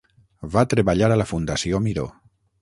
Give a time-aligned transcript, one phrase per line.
[0.55, 2.09] Va treballar a la Fundació Miró.